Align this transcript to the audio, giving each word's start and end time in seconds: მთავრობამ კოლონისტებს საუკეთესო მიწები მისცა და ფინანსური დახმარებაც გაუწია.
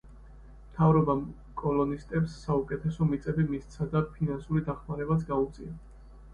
მთავრობამ 0.69 1.21
კოლონისტებს 1.61 2.39
საუკეთესო 2.47 3.09
მიწები 3.11 3.47
მისცა 3.53 3.89
და 3.95 4.05
ფინანსური 4.17 4.67
დახმარებაც 4.73 5.31
გაუწია. 5.33 5.81